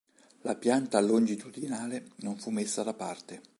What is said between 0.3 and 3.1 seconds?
La pianta longitudinale non fu messa da